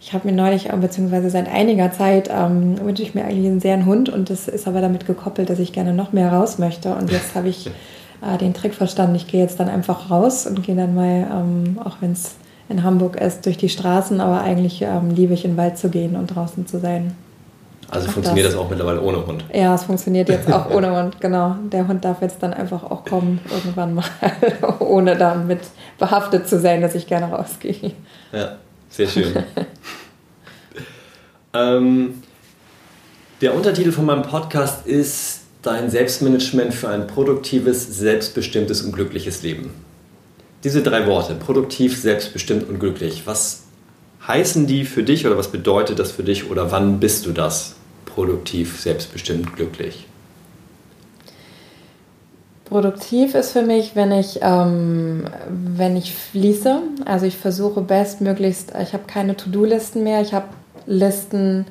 [0.00, 3.74] ich habe mir neulich, beziehungsweise seit einiger Zeit, ähm, wünsche ich mir eigentlich einen sehr
[3.74, 6.94] einen Hund und das ist aber damit gekoppelt, dass ich gerne noch mehr raus möchte.
[6.94, 7.66] Und jetzt habe ich
[8.22, 11.80] äh, den Trick verstanden, ich gehe jetzt dann einfach raus und gehe dann mal, ähm,
[11.82, 12.36] auch wenn es
[12.68, 15.88] in Hamburg ist, durch die Straßen, aber eigentlich ähm, liebe ich in den Wald zu
[15.88, 17.14] gehen und draußen zu sein.
[17.90, 18.54] Also auch funktioniert das.
[18.54, 18.62] das.
[18.62, 19.44] auch mittlerweile ohne Hund?
[19.52, 21.56] Ja, es funktioniert jetzt auch ohne Hund, genau.
[21.72, 24.04] Der Hund darf jetzt dann einfach auch kommen, irgendwann mal,
[24.80, 25.60] ohne damit
[25.98, 27.92] behaftet zu sein, dass ich gerne rausgehe.
[28.32, 28.56] Ja.
[28.90, 29.34] Sehr schön.
[31.54, 32.22] ähm,
[33.40, 39.70] der Untertitel von meinem Podcast ist Dein Selbstmanagement für ein produktives, selbstbestimmtes und glückliches Leben.
[40.64, 43.64] Diese drei Worte, produktiv, selbstbestimmt und glücklich, was
[44.26, 47.76] heißen die für dich oder was bedeutet das für dich oder wann bist du das?
[48.04, 50.06] Produktiv, selbstbestimmt, glücklich.
[52.64, 56.82] Produktiv ist für mich, wenn ich, ähm, wenn ich fließe.
[57.06, 60.48] Also ich versuche bestmöglichst, ich habe keine To-Do-Listen mehr, ich habe
[60.86, 61.66] Listen,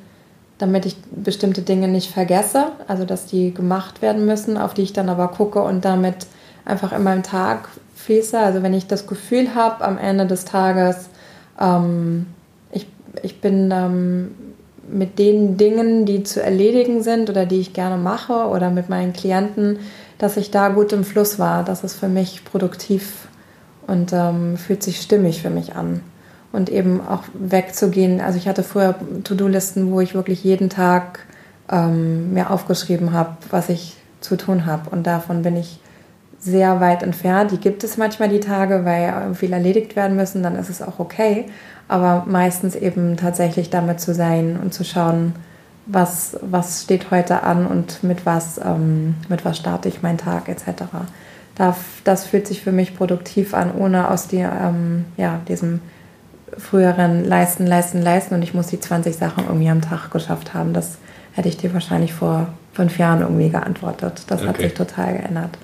[0.58, 4.92] damit ich bestimmte Dinge nicht vergesse, also dass die gemacht werden müssen, auf die ich
[4.92, 6.26] dann aber gucke und damit
[6.64, 7.68] einfach in meinem Tag
[7.98, 8.38] fließe.
[8.38, 11.08] Also wenn ich das Gefühl habe am Ende des Tages,
[11.60, 12.26] ähm,
[12.72, 12.86] ich,
[13.22, 14.30] ich bin ähm,
[14.90, 19.12] mit den Dingen, die zu erledigen sind oder die ich gerne mache oder mit meinen
[19.12, 19.78] Klienten,
[20.18, 21.64] dass ich da gut im Fluss war.
[21.64, 23.28] Das ist für mich produktiv
[23.86, 26.00] und ähm, fühlt sich stimmig für mich an.
[26.50, 28.22] Und eben auch wegzugehen.
[28.22, 31.20] Also ich hatte früher To-Do-Listen, wo ich wirklich jeden Tag
[31.70, 34.88] ähm, mir aufgeschrieben habe, was ich zu tun habe.
[34.88, 35.78] Und davon bin ich
[36.40, 37.50] sehr weit entfernt.
[37.50, 40.98] Die gibt es manchmal die Tage, weil viel erledigt werden müssen, dann ist es auch
[40.98, 41.46] okay.
[41.88, 45.34] Aber meistens eben tatsächlich damit zu sein und zu schauen,
[45.86, 50.48] was, was steht heute an und mit was, ähm, mit was starte ich meinen Tag
[50.48, 50.84] etc.
[51.54, 55.80] Das, das fühlt sich für mich produktiv an, ohne aus die, ähm, ja, diesem
[56.56, 60.72] früheren Leisten, Leisten, Leisten und ich muss die 20 Sachen irgendwie am Tag geschafft haben.
[60.72, 60.98] Das
[61.32, 64.24] hätte ich dir wahrscheinlich vor fünf Jahren irgendwie geantwortet.
[64.28, 64.48] Das okay.
[64.48, 65.58] hat sich total geändert.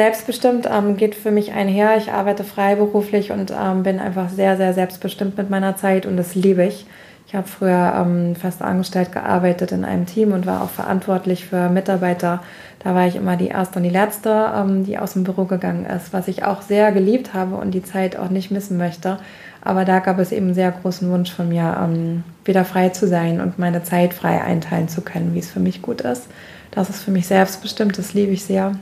[0.00, 1.98] Selbstbestimmt ähm, geht für mich einher.
[1.98, 6.34] Ich arbeite freiberuflich und ähm, bin einfach sehr, sehr selbstbestimmt mit meiner Zeit und das
[6.34, 6.86] liebe ich.
[7.26, 11.68] Ich habe früher ähm, fest angestellt gearbeitet in einem Team und war auch verantwortlich für
[11.68, 12.42] Mitarbeiter.
[12.82, 15.84] Da war ich immer die erste und die letzte, ähm, die aus dem Büro gegangen
[15.84, 19.18] ist, was ich auch sehr geliebt habe und die Zeit auch nicht missen möchte.
[19.60, 23.42] Aber da gab es eben sehr großen Wunsch von mir, ähm, wieder frei zu sein
[23.42, 26.26] und meine Zeit frei einteilen zu können, wie es für mich gut ist.
[26.70, 28.72] Das ist für mich selbstbestimmt, das liebe ich sehr.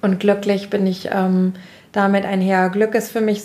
[0.00, 1.54] Und glücklich bin ich ähm,
[1.92, 2.70] damit einher.
[2.70, 3.42] Glück ist für mich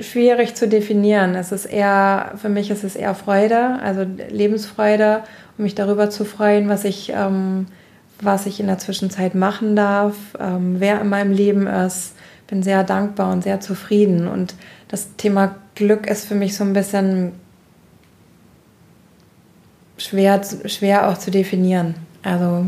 [0.00, 1.34] schwierig zu definieren.
[1.34, 5.22] Es ist eher, für mich ist es eher Freude, also Lebensfreude,
[5.56, 7.66] um mich darüber zu freuen, was ich, ähm,
[8.20, 12.14] was ich in der Zwischenzeit machen darf, ähm, wer in meinem Leben ist.
[12.48, 14.28] Bin sehr dankbar und sehr zufrieden.
[14.28, 14.54] Und
[14.88, 17.32] das Thema Glück ist für mich so ein bisschen
[19.98, 21.94] schwer, schwer auch zu definieren.
[22.22, 22.66] Also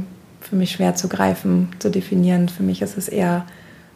[0.48, 2.48] für mich schwer zu greifen, zu definieren.
[2.48, 3.44] Für mich ist es eher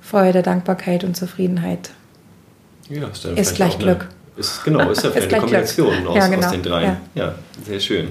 [0.01, 1.91] Freude, Dankbarkeit und Zufriedenheit.
[2.89, 4.03] Ja, ist, dann ist gleich Glück.
[4.03, 6.47] Eine, ist, genau, ist ja ist eine Kombination aus, ja, genau.
[6.47, 6.97] aus, den dreien.
[7.15, 7.25] Ja.
[7.25, 7.35] ja,
[7.65, 8.09] sehr schön.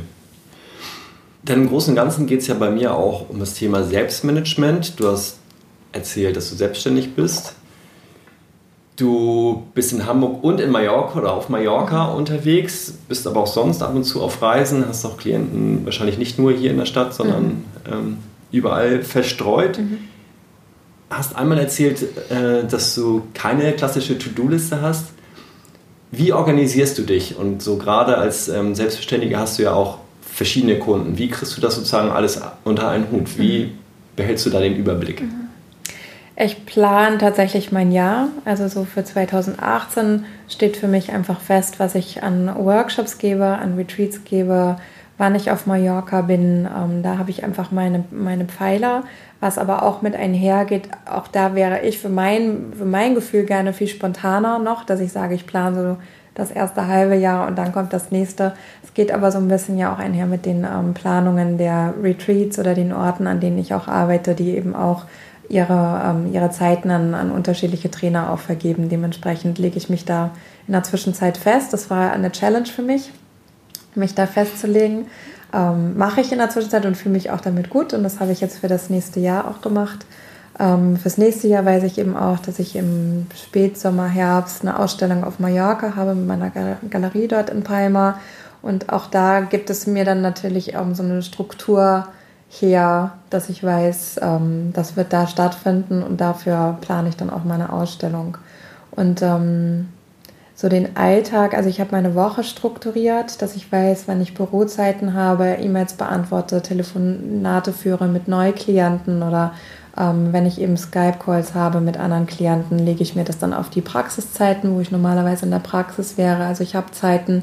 [1.43, 4.99] Denn im Großen und Ganzen geht es ja bei mir auch um das Thema Selbstmanagement.
[4.99, 5.37] Du hast
[5.91, 7.55] erzählt, dass du selbstständig bist.
[8.95, 13.81] Du bist in Hamburg und in Mallorca oder auf Mallorca unterwegs, bist aber auch sonst
[13.81, 17.13] ab und zu auf Reisen, hast auch Klienten wahrscheinlich nicht nur hier in der Stadt,
[17.13, 17.63] sondern mhm.
[17.91, 18.17] ähm,
[18.51, 19.77] überall verstreut.
[19.77, 19.99] Mhm.
[21.09, 25.07] Hast einmal erzählt, äh, dass du keine klassische To-Do-Liste hast.
[26.11, 27.37] Wie organisierst du dich?
[27.37, 31.17] Und so gerade als ähm, Selbstständiger hast du ja auch verschiedene Kunden.
[31.17, 33.37] Wie kriegst du das sozusagen alles unter einen Hut?
[33.37, 33.71] Wie mhm.
[34.15, 35.21] behältst du da den Überblick?
[35.21, 35.41] Mhm.
[36.43, 38.29] Ich plane tatsächlich mein Jahr.
[38.45, 43.75] Also so für 2018 steht für mich einfach fest, was ich an Workshops gebe, an
[43.75, 44.77] Retreats gebe,
[45.21, 46.65] wann ich auf Mallorca bin.
[46.65, 49.03] Ähm, da habe ich einfach meine, meine Pfeiler.
[49.39, 53.71] Was aber auch mit einhergeht, auch da wäre ich für mein, für mein Gefühl gerne
[53.71, 55.97] viel spontaner noch, dass ich sage, ich plane so
[56.33, 58.53] das erste halbe Jahr und dann kommt das nächste.
[58.83, 62.57] Es geht aber so ein bisschen ja auch einher mit den ähm, Planungen der Retreats
[62.57, 65.05] oder den Orten, an denen ich auch arbeite, die eben auch
[65.49, 68.89] ihre, ähm, ihre Zeiten an, an unterschiedliche Trainer auch vergeben.
[68.89, 70.31] Dementsprechend lege ich mich da
[70.65, 71.73] in der Zwischenzeit fest.
[71.73, 73.11] Das war eine Challenge für mich,
[73.95, 75.07] mich da festzulegen.
[75.53, 77.93] Ähm, mache ich in der Zwischenzeit und fühle mich auch damit gut.
[77.93, 80.05] Und das habe ich jetzt für das nächste Jahr auch gemacht.
[80.59, 85.23] Ähm, fürs nächste Jahr weiß ich eben auch, dass ich im Spätsommer, Herbst eine Ausstellung
[85.23, 86.51] auf Mallorca habe mit meiner
[86.89, 88.19] Galerie dort in Palma.
[88.61, 92.07] Und auch da gibt es mir dann natürlich um, so eine Struktur
[92.49, 97.43] her, dass ich weiß, ähm, das wird da stattfinden und dafür plane ich dann auch
[97.43, 98.37] meine Ausstellung.
[98.91, 99.87] Und ähm,
[100.61, 105.15] so den Alltag, also ich habe meine Woche strukturiert, dass ich weiß, wann ich Bürozeiten
[105.15, 109.55] habe, E-Mails beantworte, Telefonate führe mit Neuklienten oder
[109.97, 113.71] ähm, wenn ich eben Skype-Calls habe mit anderen Klienten, lege ich mir das dann auf
[113.71, 116.45] die Praxiszeiten, wo ich normalerweise in der Praxis wäre.
[116.45, 117.41] Also ich habe Zeiten,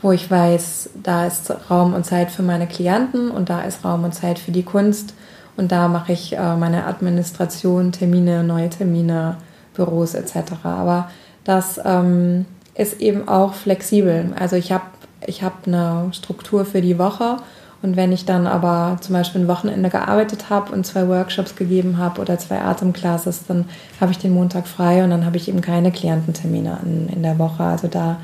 [0.00, 4.04] wo ich weiß, da ist Raum und Zeit für meine Klienten und da ist Raum
[4.04, 5.14] und Zeit für die Kunst.
[5.56, 9.38] Und da mache ich äh, meine Administration, Termine, neue Termine,
[9.74, 10.52] Büros etc.
[10.62, 11.10] Aber
[11.42, 14.32] das ähm, ist eben auch flexibel.
[14.38, 14.84] Also ich habe
[15.26, 17.36] ich hab eine Struktur für die Woche
[17.82, 21.96] und wenn ich dann aber zum Beispiel ein Wochenende gearbeitet habe und zwei Workshops gegeben
[21.96, 23.64] habe oder zwei Atemclasses, dann
[24.00, 27.38] habe ich den Montag frei und dann habe ich eben keine Kliententermine in, in der
[27.38, 27.62] Woche.
[27.62, 28.20] Also da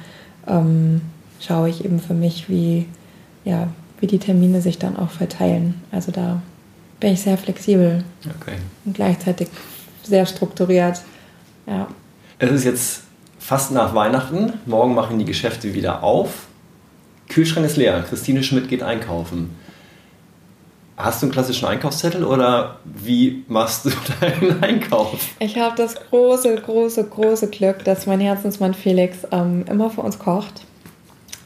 [0.46, 1.00] ähm,
[1.40, 2.86] schaue ich eben für mich, wie,
[3.44, 5.82] ja, wie die Termine sich dann auch verteilen.
[5.90, 6.42] Also da
[7.00, 8.04] bin ich sehr flexibel
[8.38, 8.56] okay.
[8.84, 9.48] und gleichzeitig
[10.02, 11.00] sehr strukturiert.
[11.66, 11.88] Ja.
[12.38, 13.02] Es ist jetzt
[13.46, 14.54] fast nach Weihnachten.
[14.66, 16.48] Morgen machen die Geschäfte wieder auf.
[17.28, 18.04] Kühlschrank ist leer.
[18.08, 19.54] Christine Schmidt geht einkaufen.
[20.96, 25.28] Hast du einen klassischen Einkaufszettel oder wie machst du deinen Einkauf?
[25.38, 30.18] Ich habe das große, große, große Glück, dass mein Herzensmann Felix ähm, immer für uns
[30.18, 30.64] kocht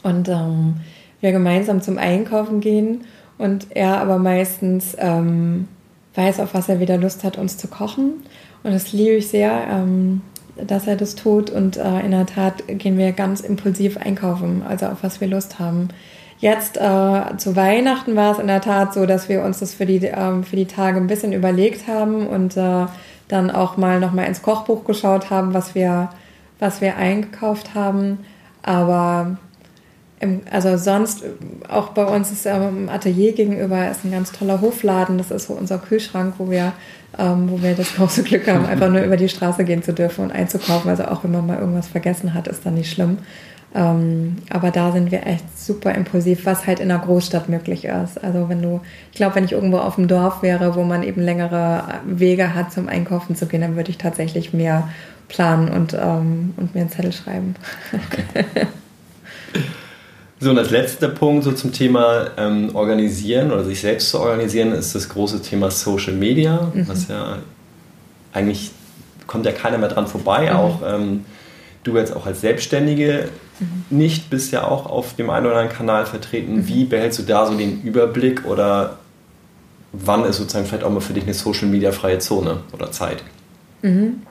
[0.01, 0.77] und ähm,
[1.19, 3.05] wir gemeinsam zum Einkaufen gehen
[3.37, 5.67] und er aber meistens ähm,
[6.15, 8.23] weiß, auf was er wieder Lust hat, uns zu kochen.
[8.63, 10.21] Und das liebe ich sehr, ähm,
[10.55, 11.49] dass er das tut.
[11.49, 15.59] Und äh, in der Tat gehen wir ganz impulsiv einkaufen, also auf was wir Lust
[15.59, 15.89] haben.
[16.39, 19.85] Jetzt äh, zu Weihnachten war es in der Tat so, dass wir uns das für
[19.85, 22.87] die, ähm, für die Tage ein bisschen überlegt haben und äh,
[23.27, 26.09] dann auch mal nochmal ins Kochbuch geschaut haben, was wir,
[26.59, 28.19] was wir eingekauft haben.
[28.63, 29.37] Aber
[30.51, 31.23] also sonst,
[31.67, 35.17] auch bei uns ist im Atelier gegenüber ist ein ganz toller Hofladen.
[35.17, 36.73] Das ist so unser Kühlschrank, wo wir,
[37.17, 40.25] ähm, wo wir das große Glück haben, einfach nur über die Straße gehen zu dürfen
[40.25, 40.89] und einzukaufen.
[40.89, 43.19] Also auch wenn man mal irgendwas vergessen hat, ist dann nicht schlimm.
[43.73, 48.21] Ähm, aber da sind wir echt super impulsiv, was halt in der Großstadt möglich ist.
[48.21, 51.21] Also wenn du, ich glaube, wenn ich irgendwo auf dem Dorf wäre, wo man eben
[51.21, 54.89] längere Wege hat zum Einkaufen zu gehen, dann würde ich tatsächlich mehr
[55.29, 57.55] planen und, ähm, und mir einen Zettel schreiben.
[57.93, 58.65] Okay.
[60.41, 64.71] So, und als letzter Punkt so zum Thema ähm, Organisieren oder sich selbst zu organisieren,
[64.71, 66.87] ist das große Thema Social Media, mhm.
[66.87, 67.37] was ja
[68.33, 68.71] eigentlich
[69.27, 70.57] kommt ja keiner mehr dran vorbei, mhm.
[70.57, 71.25] auch ähm,
[71.83, 73.97] du jetzt auch als Selbstständige mhm.
[73.97, 76.55] nicht, bist ja auch auf dem einen oder anderen Kanal vertreten.
[76.55, 76.67] Mhm.
[76.67, 78.97] Wie behältst du da so den Überblick oder
[79.91, 83.23] wann ist sozusagen vielleicht auch mal für dich eine Social Media freie Zone oder Zeit?
[83.83, 84.23] Mhm.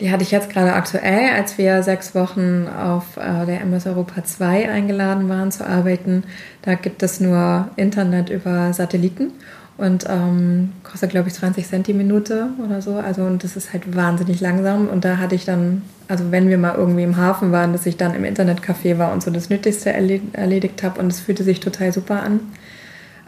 [0.00, 4.22] Die hatte ich jetzt gerade aktuell, als wir sechs Wochen auf äh, der MS Europa
[4.24, 6.22] 2 eingeladen waren zu arbeiten.
[6.62, 9.32] Da gibt es nur Internet über Satelliten
[9.76, 12.96] und ähm, kostet, glaube ich, 20 Cent die Minute oder so.
[12.96, 14.88] Also, und das ist halt wahnsinnig langsam.
[14.88, 17.96] Und da hatte ich dann, also wenn wir mal irgendwie im Hafen waren, dass ich
[17.96, 21.92] dann im Internetcafé war und so das Nötigste erledigt habe und es fühlte sich total
[21.92, 22.40] super an.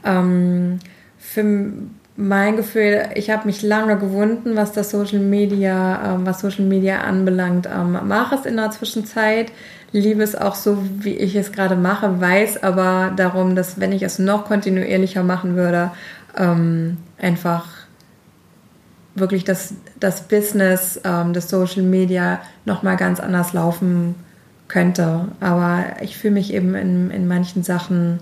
[0.05, 0.81] Ähm,
[1.19, 1.73] für
[2.21, 7.01] mein Gefühl, ich habe mich lange gewunden, was das Social Media, ähm, was Social Media
[7.01, 7.67] anbelangt.
[7.67, 9.51] Ähm, mache es in der Zwischenzeit,
[9.93, 14.03] liebe es auch so, wie ich es gerade mache, weiß aber darum, dass wenn ich
[14.03, 15.93] es noch kontinuierlicher machen würde,
[16.37, 17.67] ähm, einfach
[19.15, 24.15] wirklich das, das Business ähm, des Social Media nochmal ganz anders laufen
[24.69, 25.29] könnte.
[25.41, 28.21] Aber ich fühle mich eben in, in manchen Sachen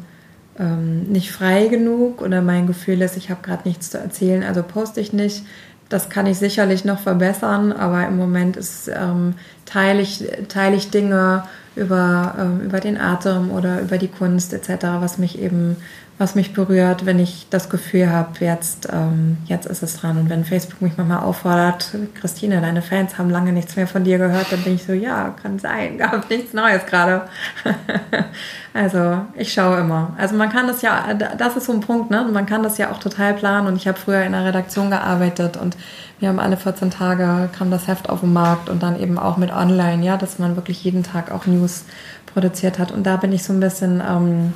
[0.58, 4.62] ähm, nicht frei genug oder mein Gefühl ist, ich habe gerade nichts zu erzählen, also
[4.62, 5.44] poste ich nicht.
[5.88, 9.34] Das kann ich sicherlich noch verbessern, aber im Moment ist, ähm,
[9.68, 11.44] teile, ich, teile ich Dinge
[11.76, 15.76] über, ähm, über den Atem oder über die Kunst etc., was mich eben
[16.18, 20.18] was mich berührt, wenn ich das Gefühl habe, jetzt, ähm, jetzt ist es dran.
[20.18, 24.18] Und wenn Facebook mich manchmal auffordert, Christine, deine Fans haben lange nichts mehr von dir
[24.18, 27.22] gehört, dann bin ich so, ja, kann sein, gab nichts Neues gerade.
[28.74, 30.16] also ich schaue immer.
[30.18, 32.26] Also man kann das ja, das ist so ein Punkt, ne?
[32.30, 33.68] Man kann das ja auch total planen.
[33.68, 35.76] Und ich habe früher in der Redaktion gearbeitet und
[36.20, 39.36] wir haben alle 14 Tage kam das Heft auf den Markt und dann eben auch
[39.36, 41.84] mit Online, ja, dass man wirklich jeden Tag auch News
[42.26, 42.90] produziert hat.
[42.92, 44.52] Und da bin ich so ein bisschen ähm,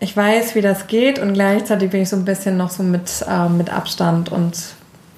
[0.00, 3.24] ich weiß, wie das geht und gleichzeitig bin ich so ein bisschen noch so mit,
[3.28, 4.56] äh, mit Abstand und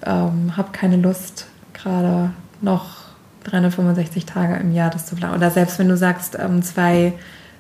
[0.05, 2.31] ähm, habe keine Lust, gerade
[2.63, 2.97] noch
[3.45, 5.35] 365 Tage im Jahr das zu planen.
[5.35, 7.13] Oder selbst wenn du sagst, ähm, zwei,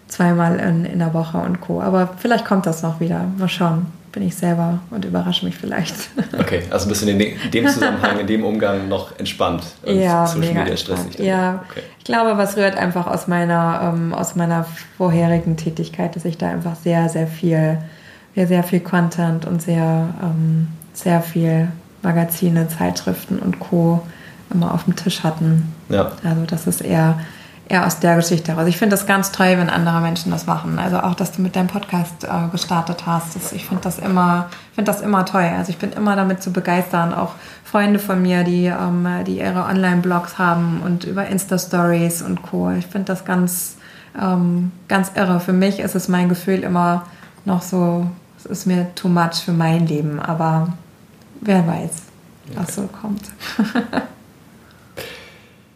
[0.08, 1.82] zweimal in, in der Woche und Co.
[1.82, 3.26] Aber vielleicht kommt das noch wieder.
[3.38, 5.94] Mal schauen bin ich selber und überrasche mich vielleicht.
[6.38, 7.18] Okay, also bist du in
[7.52, 9.62] dem Zusammenhang, in dem Umgang noch entspannt.
[9.84, 11.18] Ja, Social Media stressig.
[11.18, 11.82] Ja, okay.
[11.98, 14.64] ich glaube, was rührt einfach aus meiner, ähm, aus meiner
[14.96, 17.78] vorherigen Tätigkeit, dass ich da einfach sehr, sehr viel,
[18.34, 21.68] sehr, sehr viel Content und sehr, ähm, sehr viel
[22.02, 24.00] Magazine, Zeitschriften und Co.
[24.52, 25.72] immer auf dem Tisch hatten.
[25.88, 26.12] Ja.
[26.24, 27.20] Also das ist eher
[27.70, 28.66] eher aus der Geschichte heraus.
[28.66, 30.80] Ich finde das ganz toll, wenn andere Menschen das machen.
[30.80, 33.36] Also auch, dass du mit deinem Podcast äh, gestartet hast.
[33.36, 35.48] Das, ich finde das immer, finde das immer toll.
[35.56, 37.14] Also ich bin immer damit zu begeistern.
[37.14, 42.72] Auch Freunde von mir, die, ähm, die ihre Online-Blogs haben und über Insta-Stories und Co.
[42.72, 43.76] Ich finde das ganz,
[44.20, 45.38] ähm, ganz irre.
[45.38, 47.06] Für mich ist es mein Gefühl immer
[47.44, 50.18] noch so, es ist mir too much für mein Leben.
[50.18, 50.72] Aber
[51.40, 51.90] wer weiß,
[52.56, 53.22] was so kommt.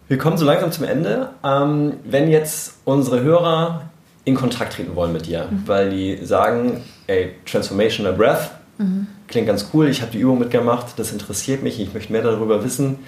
[0.09, 1.31] Wir kommen so langsam zum Ende.
[1.43, 3.89] Ähm, wenn jetzt unsere Hörer
[4.25, 5.63] in Kontakt treten wollen mit dir, mhm.
[5.67, 9.07] weil die sagen, ey, Transformational Breath mhm.
[9.29, 12.65] klingt ganz cool, ich habe die Übung mitgemacht, das interessiert mich, ich möchte mehr darüber
[12.65, 12.99] wissen.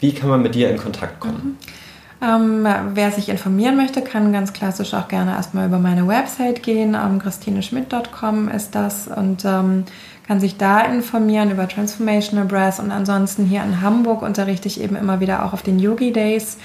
[0.00, 1.58] Wie kann man mit dir in Kontakt kommen?
[1.60, 1.83] Mhm.
[2.22, 6.94] Ähm, wer sich informieren möchte, kann ganz klassisch auch gerne erstmal über meine Website gehen.
[6.94, 9.84] Ähm, christineschmidt.com ist das und ähm,
[10.26, 14.96] kann sich da informieren über Transformational Breath und ansonsten hier in Hamburg unterrichte ich eben
[14.96, 16.56] immer wieder auch auf den Yogi Days.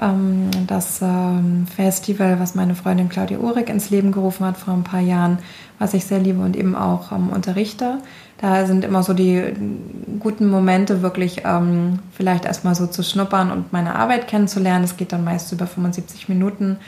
[0.00, 4.84] Ähm, das ähm, Festival, was meine Freundin Claudia Uhrig ins Leben gerufen hat vor ein
[4.84, 5.38] paar Jahren,
[5.78, 7.98] was ich sehr liebe und eben auch ähm, unterrichte.
[8.40, 9.52] Da sind immer so die
[10.20, 11.42] guten Momente, wirklich
[12.12, 14.84] vielleicht erstmal so zu schnuppern und meine Arbeit kennenzulernen.
[14.84, 16.78] Es geht dann meist über 75 Minuten.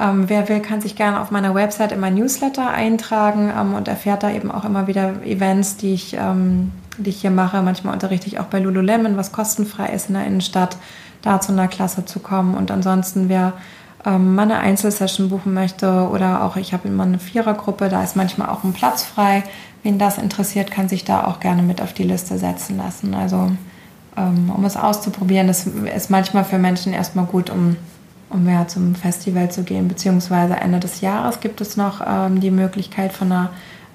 [0.00, 3.88] Ähm, wer will, kann sich gerne auf meiner Website in mein Newsletter eintragen ähm, und
[3.88, 7.60] erfährt da eben auch immer wieder Events, die ich, ähm, die ich hier mache.
[7.62, 10.76] Manchmal unterrichte ich auch bei Lululemon, was kostenfrei ist in der Innenstadt,
[11.20, 12.54] da zu einer Klasse zu kommen.
[12.54, 13.52] Und ansonsten, wer
[14.06, 18.16] ähm, mal eine Einzelsession buchen möchte oder auch ich habe immer eine Vierergruppe, da ist
[18.16, 19.44] manchmal auch ein Platz frei.
[19.82, 23.14] Wen das interessiert, kann sich da auch gerne mit auf die Liste setzen lassen.
[23.14, 23.50] Also
[24.16, 27.76] ähm, um es auszuprobieren, das ist manchmal für Menschen erstmal gut, um
[28.32, 29.88] um mehr zum Festival zu gehen.
[29.88, 33.50] Beziehungsweise Ende des Jahres gibt es noch ähm, die Möglichkeit von, einer,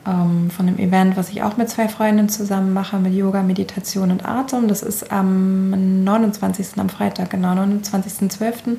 [0.05, 4.11] ähm, von einem Event, was ich auch mit zwei Freundinnen zusammen mache, mit Yoga, Meditation
[4.11, 4.67] und Atem.
[4.67, 6.77] Das ist am 29.
[6.77, 8.77] am Freitag, genau, 29.12.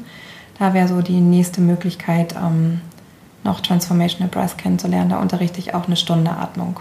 [0.59, 2.81] Da wäre so die nächste Möglichkeit, ähm,
[3.45, 5.11] noch Transformational Breath kennenzulernen.
[5.11, 6.81] Da unterrichte ich auch eine Stunde Atmung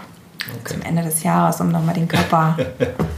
[0.60, 0.74] okay.
[0.74, 2.56] zum Ende des Jahres, um nochmal den Körper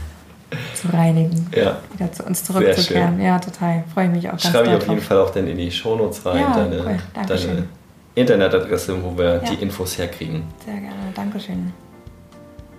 [0.75, 1.77] zu reinigen, ja.
[1.93, 3.19] wieder zu uns zurückzukehren.
[3.21, 3.83] Ja, total.
[3.93, 6.25] Freue ich mich auch ganz Schreibe ich auf jeden Fall auch dann in die Shownotes
[6.25, 6.97] rein, ja, deine, cool.
[7.27, 7.67] deine
[8.15, 9.39] Internetadresse, wo wir ja.
[9.39, 10.43] die Infos herkriegen.
[10.65, 11.71] Sehr gerne, Dankeschön.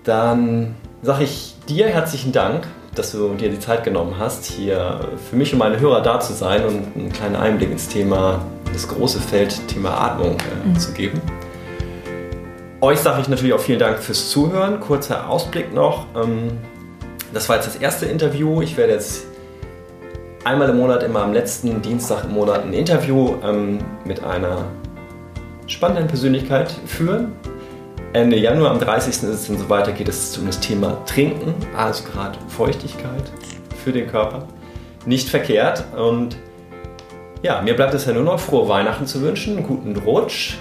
[0.05, 5.37] Dann sage ich dir herzlichen Dank, dass du dir die Zeit genommen hast, hier für
[5.37, 9.21] mich und meine Hörer da zu sein und einen kleinen Einblick ins Thema, das große
[9.21, 10.79] Feld Thema Atmung äh, mhm.
[10.79, 11.21] zu geben.
[12.83, 14.81] Euch sage ich natürlich auch vielen Dank fürs Zuhören.
[14.81, 16.07] Kurzer Ausblick noch.
[16.17, 16.59] Ähm,
[17.33, 18.61] das war jetzt das erste Interview.
[18.61, 19.25] Ich werde jetzt
[20.43, 24.65] einmal im Monat, immer am letzten Dienstag im Monat ein Interview ähm, mit einer
[25.69, 27.31] spannenden Persönlichkeit führen.
[28.15, 29.11] Ende Januar, am 30.
[29.11, 33.31] ist es dann so weiter, geht es um das Thema Trinken, also gerade Feuchtigkeit
[33.85, 34.49] für den Körper.
[35.07, 36.37] Nicht verkehrt und
[37.45, 40.57] ja, mir bleibt es ja nur noch frohe Weihnachten zu wünschen, einen guten Rutsch.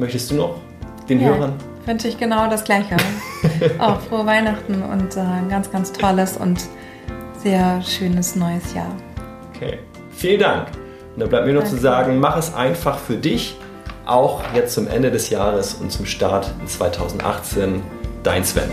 [0.00, 0.65] Möchtest du noch
[1.08, 1.54] den ja, Hörern?
[1.84, 2.96] Wünsche ich genau das Gleiche.
[3.78, 6.64] Auch frohe Weihnachten und äh, ein ganz, ganz tolles und
[7.42, 8.90] sehr schönes neues Jahr.
[9.54, 9.78] Okay,
[10.10, 10.68] vielen Dank.
[11.14, 11.76] Und da bleibt mir nur Danke.
[11.76, 13.56] zu sagen, mach es einfach für dich,
[14.04, 17.82] auch jetzt zum Ende des Jahres und zum Start in 2018.
[18.22, 18.70] Dein Sven.